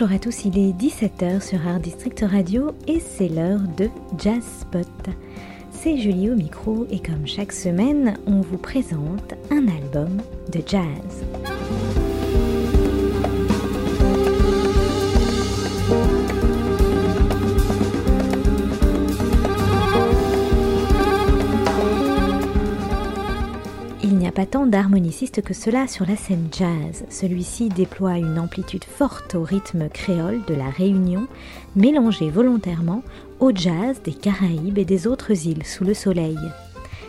Bonjour 0.00 0.14
à 0.14 0.20
tous, 0.20 0.44
il 0.44 0.56
est 0.56 0.72
17h 0.80 1.40
sur 1.44 1.66
Art 1.66 1.80
District 1.80 2.24
Radio 2.24 2.70
et 2.86 3.00
c'est 3.00 3.26
l'heure 3.26 3.62
de 3.76 3.88
Jazz 4.16 4.44
Spot. 4.60 4.86
C'est 5.72 5.96
Julie 5.96 6.30
au 6.30 6.36
micro 6.36 6.86
et 6.88 7.00
comme 7.00 7.26
chaque 7.26 7.50
semaine, 7.50 8.16
on 8.28 8.40
vous 8.40 8.58
présente 8.58 9.34
un 9.50 9.66
album 9.66 10.18
de 10.52 10.62
jazz. 10.64 12.07
Pas 24.38 24.46
tant 24.46 24.66
d'harmonicistes 24.66 25.42
que 25.42 25.52
cela 25.52 25.88
sur 25.88 26.06
la 26.06 26.14
scène 26.14 26.46
jazz. 26.56 27.04
Celui-ci 27.10 27.70
déploie 27.70 28.18
une 28.18 28.38
amplitude 28.38 28.84
forte 28.84 29.34
au 29.34 29.42
rythme 29.42 29.88
créole 29.88 30.44
de 30.46 30.54
la 30.54 30.70
Réunion, 30.70 31.26
mélangée 31.74 32.30
volontairement 32.30 33.02
au 33.40 33.50
jazz 33.52 34.00
des 34.04 34.14
Caraïbes 34.14 34.78
et 34.78 34.84
des 34.84 35.08
autres 35.08 35.48
îles 35.48 35.66
sous 35.66 35.82
le 35.82 35.92
soleil 35.92 36.38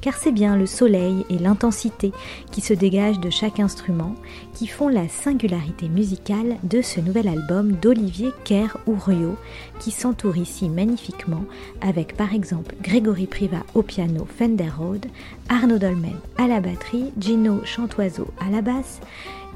car 0.00 0.14
c'est 0.14 0.32
bien 0.32 0.56
le 0.56 0.66
soleil 0.66 1.24
et 1.30 1.38
l'intensité 1.38 2.12
qui 2.50 2.60
se 2.60 2.74
dégagent 2.74 3.20
de 3.20 3.30
chaque 3.30 3.60
instrument 3.60 4.14
qui 4.54 4.66
font 4.66 4.88
la 4.88 5.08
singularité 5.08 5.88
musicale 5.88 6.56
de 6.62 6.82
ce 6.82 7.00
nouvel 7.00 7.28
album 7.28 7.72
d'Olivier 7.72 8.30
Kerr 8.44 8.76
Ouriot 8.86 9.36
qui 9.78 9.90
s'entoure 9.90 10.36
ici 10.36 10.68
magnifiquement 10.68 11.44
avec 11.80 12.16
par 12.16 12.34
exemple 12.34 12.74
Grégory 12.82 13.26
Priva 13.26 13.62
au 13.74 13.82
piano 13.82 14.26
Fender 14.38 14.70
Rhodes, 14.76 15.06
Arnaud 15.48 15.78
Dolmen 15.78 16.16
à 16.38 16.46
la 16.46 16.60
batterie, 16.60 17.12
Gino 17.18 17.64
Chantoiseau 17.64 18.28
à 18.40 18.50
la 18.50 18.62
basse, 18.62 19.00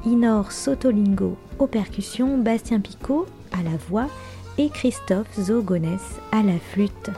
Inor 0.05 0.51
Sotolingo 0.51 1.37
aux 1.59 1.67
percussions, 1.67 2.37
Bastien 2.37 2.79
Picot 2.79 3.25
à 3.51 3.63
la 3.63 3.77
voix 3.89 4.07
et 4.57 4.69
Christophe 4.69 5.39
Zogonès 5.39 6.01
à 6.31 6.43
la 6.43 6.57
flûte. 6.59 7.09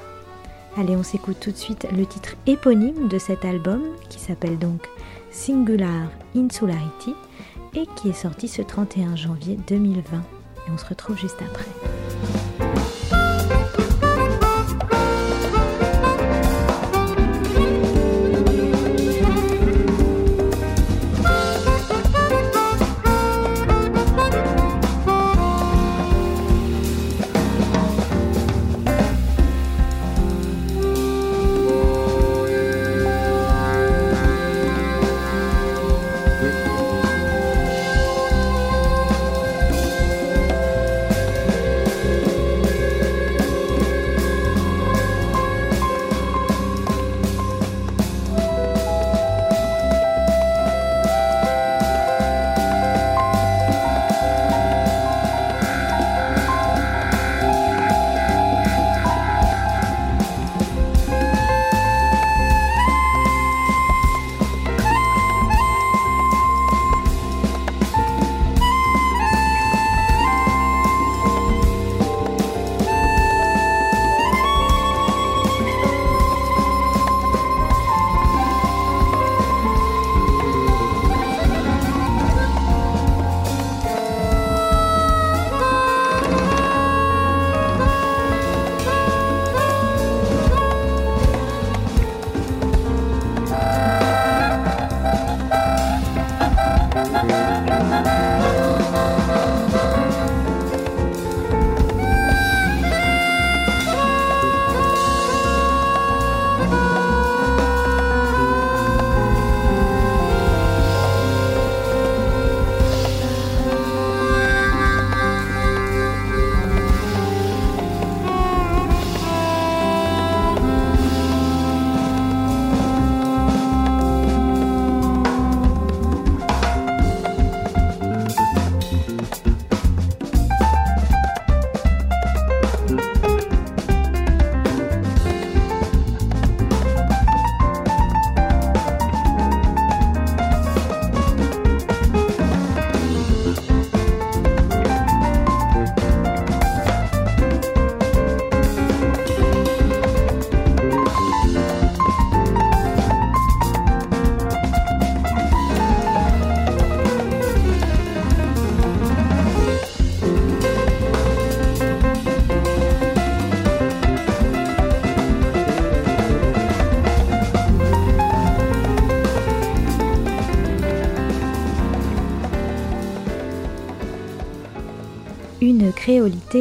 Allez, 0.80 0.96
on 0.96 1.02
s'écoute 1.02 1.38
tout 1.40 1.52
de 1.52 1.58
suite 1.58 1.88
le 1.92 2.06
titre 2.06 2.36
éponyme 2.46 3.08
de 3.08 3.18
cet 3.18 3.46
album 3.46 3.82
qui 4.10 4.20
s'appelle 4.20 4.60
donc 4.60 4.88
Singular 5.32 6.12
Insularity 6.36 7.16
et 7.74 7.88
qui 7.96 8.10
est 8.10 8.14
sorti 8.14 8.48
ce 8.48 8.62
31 8.62 9.16
janvier 9.16 9.58
2020. 9.68 10.18
Et 10.20 10.72
on 10.72 10.78
se 10.78 10.86
retrouve 10.86 11.18
juste 11.18 11.42
après. 11.42 11.66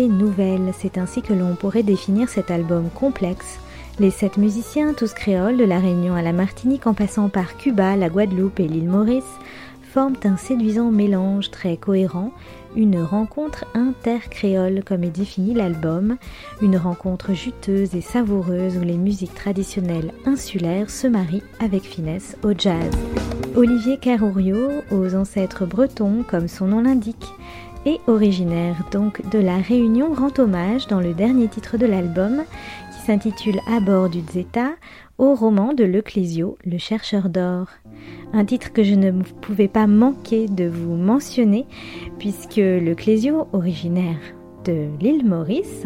Nouvelle, 0.09 0.73
c'est 0.79 0.99
ainsi 0.99 1.23
que 1.23 1.33
l'on 1.33 1.55
pourrait 1.55 1.83
définir 1.83 2.29
cet 2.29 2.51
album 2.51 2.89
complexe. 2.95 3.59
Les 3.99 4.11
sept 4.11 4.37
musiciens, 4.37 4.93
tous 4.93 5.13
créoles, 5.13 5.57
de 5.57 5.65
la 5.65 5.79
Réunion 5.79 6.15
à 6.15 6.23
la 6.23 6.33
Martinique 6.33 6.87
en 6.87 6.95
passant 6.95 7.29
par 7.29 7.57
Cuba, 7.57 7.97
la 7.97 8.09
Guadeloupe 8.09 8.61
et 8.61 8.69
l'île 8.69 8.89
Maurice, 8.89 9.25
forment 9.93 10.17
un 10.25 10.37
séduisant 10.37 10.91
mélange 10.91 11.51
très 11.51 11.77
cohérent, 11.77 12.31
une 12.77 13.03
rencontre 13.03 13.65
intercréole 13.75 14.83
comme 14.85 15.05
est 15.05 15.11
défini 15.11 15.55
l'album, 15.55 16.19
une 16.61 16.77
rencontre 16.77 17.33
juteuse 17.33 17.95
et 17.95 18.03
savoureuse 18.03 18.77
où 18.77 18.83
les 18.83 18.99
musiques 18.99 19.35
traditionnelles 19.35 20.13
insulaires 20.27 20.91
se 20.91 21.07
marient 21.07 21.43
avec 21.61 21.85
finesse 21.85 22.37
au 22.45 22.53
jazz. 22.57 22.93
Olivier 23.57 23.97
Carourio, 23.97 24.69
aux 24.91 25.15
ancêtres 25.15 25.65
bretons 25.65 26.23
comme 26.29 26.47
son 26.47 26.67
nom 26.67 26.83
l'indique, 26.83 27.33
et 27.87 28.01
originaire 28.09 28.77
donc 28.91 29.27
de 29.31 29.39
la 29.39 29.57
Réunion 29.57 30.13
rend 30.13 30.33
hommage 30.39 30.89
dans 30.89 31.01
le 31.01 31.15
dernier 31.15 31.49
titre 31.49 31.79
de 31.79 31.87
l'album 31.87 32.43
qui 32.93 33.01
s'intitule 33.07 33.61
À 33.73 33.81
bord 33.81 34.11
du 34.11 34.21
Zeta 34.33 34.73
au 35.19 35.35
roman 35.35 35.73
de 35.73 35.85
Leclésio, 35.85 36.59
Le 36.65 36.77
chercheur 36.77 37.31
d'or. 37.31 37.69
Un 38.35 38.45
titre 38.45 38.73
que 38.73 38.83
je 38.83 38.95
ne 38.95 39.13
pouvais 39.23 39.69
pas 39.69 39.87
manquer 39.87 40.47
de 40.47 40.69
vous 40.69 40.97
mentionner 40.97 41.65
puisque 42.19 42.57
Leclésio, 42.57 43.47
originaire 43.53 44.19
de 44.65 44.89
l'île 45.01 45.25
Maurice, 45.25 45.85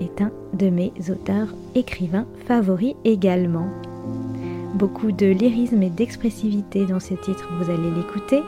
est 0.00 0.20
un 0.20 0.32
de 0.52 0.68
mes 0.68 0.92
auteurs 1.08 1.54
écrivains 1.76 2.26
favoris 2.46 2.96
également. 3.04 3.68
Beaucoup 4.74 5.12
de 5.12 5.26
lyrisme 5.26 5.82
et 5.82 5.90
d'expressivité 5.90 6.84
dans 6.84 7.00
ce 7.00 7.14
titre, 7.14 7.48
vous 7.58 7.70
allez 7.70 7.90
l'écouter 7.96 8.42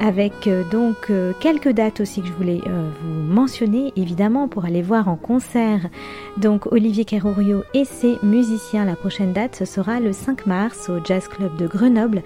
avec 0.00 0.46
euh, 0.46 0.64
donc 0.70 1.10
euh, 1.10 1.32
quelques 1.40 1.70
dates 1.70 2.00
aussi 2.00 2.20
que 2.22 2.26
je 2.26 2.32
voulais 2.32 2.60
euh, 2.66 2.90
vous 3.02 3.32
mentionner 3.32 3.92
évidemment 3.96 4.48
pour 4.48 4.64
aller 4.64 4.82
voir 4.82 5.08
en 5.08 5.16
concert. 5.16 5.88
Donc 6.36 6.66
Olivier 6.72 7.04
Kerourio 7.04 7.62
et 7.74 7.84
ses 7.84 8.18
musiciens 8.22 8.84
la 8.84 8.96
prochaine 8.96 9.32
date 9.32 9.56
ce 9.56 9.64
sera 9.64 10.00
le 10.00 10.12
5 10.12 10.46
mars 10.46 10.88
au 10.88 11.04
Jazz 11.04 11.28
Club 11.28 11.56
de 11.56 11.66
Grenoble. 11.66 12.22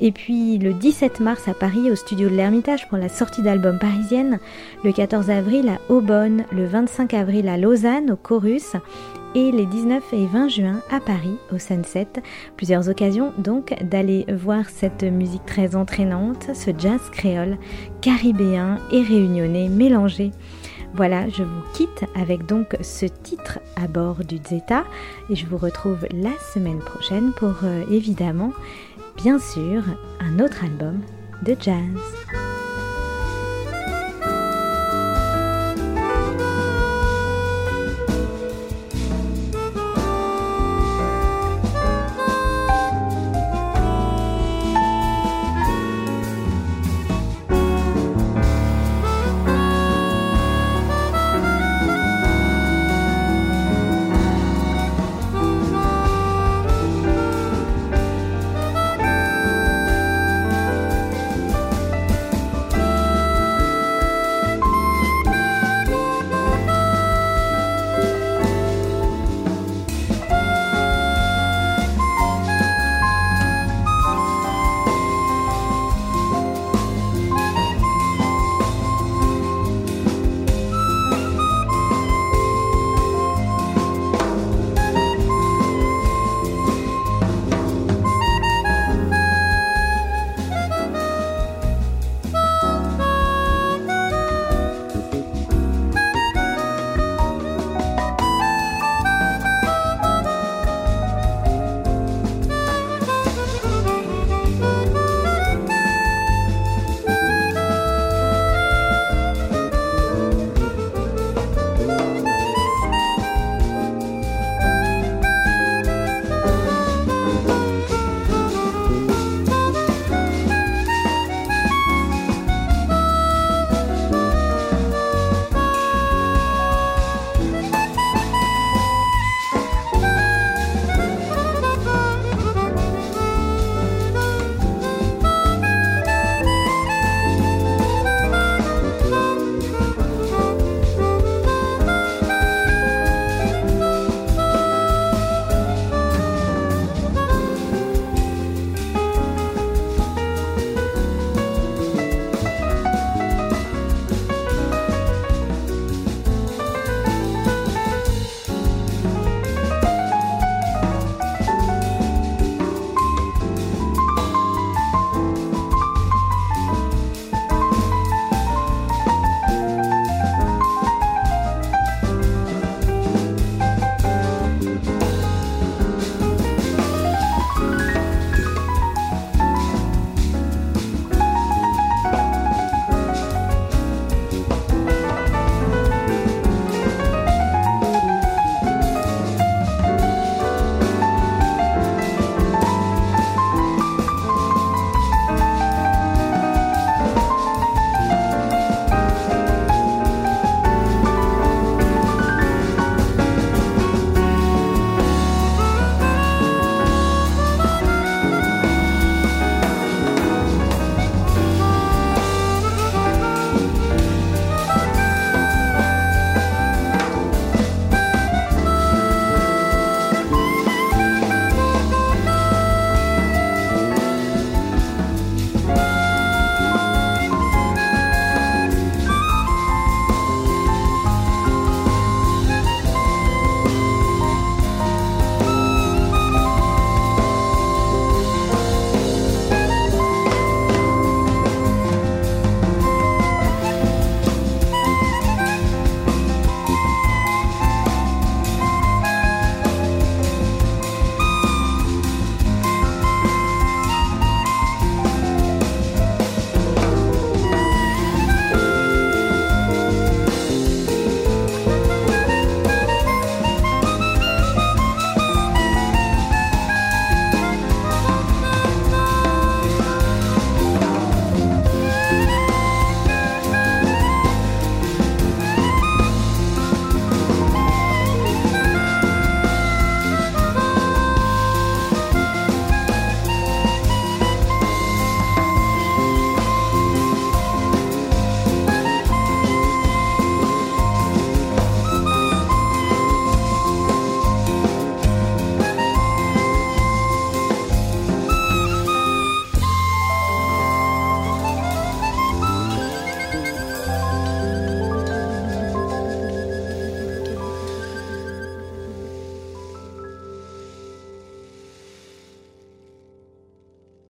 Et 0.00 0.12
puis 0.12 0.58
le 0.58 0.72
17 0.72 1.20
mars 1.20 1.48
à 1.48 1.54
Paris 1.54 1.90
au 1.90 1.96
studio 1.96 2.28
de 2.28 2.34
l'Ermitage 2.34 2.88
pour 2.88 2.98
la 2.98 3.08
sortie 3.08 3.42
d'album 3.42 3.78
parisienne. 3.78 4.38
Le 4.84 4.92
14 4.92 5.30
avril 5.30 5.68
à 5.68 5.92
Aubonne. 5.92 6.44
Le 6.52 6.66
25 6.66 7.14
avril 7.14 7.48
à 7.48 7.56
Lausanne 7.56 8.10
au 8.10 8.16
Chorus 8.16 8.76
et 9.34 9.50
les 9.52 9.66
19 9.66 10.02
et 10.12 10.26
20 10.26 10.48
juin 10.48 10.80
à 10.90 11.00
Paris 11.00 11.36
au 11.52 11.58
Sunset. 11.58 12.08
Plusieurs 12.56 12.88
occasions 12.88 13.32
donc 13.38 13.74
d'aller 13.82 14.26
voir 14.28 14.68
cette 14.68 15.04
musique 15.04 15.44
très 15.46 15.76
entraînante, 15.76 16.50
ce 16.54 16.70
jazz 16.76 17.00
créole, 17.12 17.58
caribéen 18.00 18.78
et 18.90 19.02
réunionnais 19.02 19.68
mélangé. 19.68 20.32
Voilà, 20.94 21.28
je 21.28 21.42
vous 21.42 21.62
quitte 21.74 22.04
avec 22.14 22.46
donc 22.46 22.76
ce 22.80 23.06
titre 23.06 23.58
à 23.76 23.86
bord 23.86 24.24
du 24.24 24.38
Zeta 24.38 24.84
et 25.30 25.36
je 25.36 25.46
vous 25.46 25.58
retrouve 25.58 26.06
la 26.10 26.32
semaine 26.54 26.80
prochaine 26.80 27.32
pour 27.36 27.54
euh, 27.62 27.84
évidemment, 27.90 28.52
bien 29.16 29.38
sûr, 29.38 29.82
un 30.20 30.38
autre 30.38 30.64
album 30.64 31.00
de 31.42 31.54
jazz. 31.60 32.47